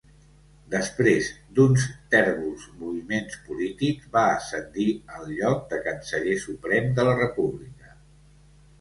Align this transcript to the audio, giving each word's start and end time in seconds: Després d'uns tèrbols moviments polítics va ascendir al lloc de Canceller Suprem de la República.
Després 0.75 1.27
d'uns 1.59 1.85
tèrbols 2.15 2.65
moviments 2.81 3.37
polítics 3.51 4.09
va 4.17 4.25
ascendir 4.41 4.89
al 5.19 5.31
lloc 5.37 5.65
de 5.77 5.83
Canceller 5.89 6.39
Suprem 6.49 6.93
de 7.01 7.11
la 7.13 7.19
República. 7.25 7.99